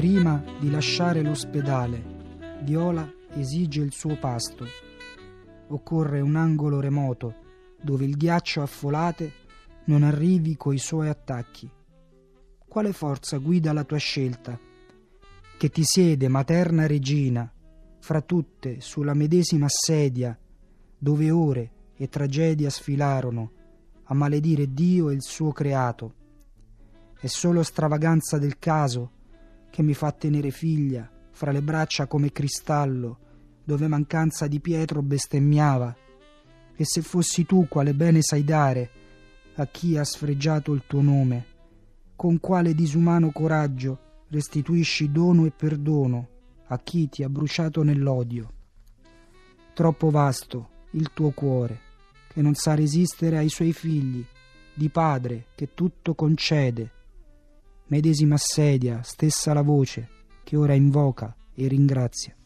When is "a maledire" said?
24.04-24.72